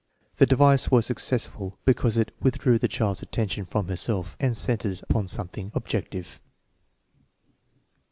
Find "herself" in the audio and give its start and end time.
3.87-4.35